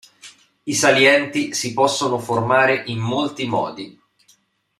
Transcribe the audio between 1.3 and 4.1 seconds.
si possono formare in molti modi.